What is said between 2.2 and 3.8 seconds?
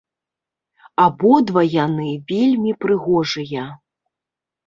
вельмі прыгожыя.